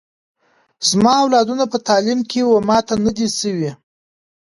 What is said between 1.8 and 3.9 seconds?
تعلیم کي و ماته نه دي سوي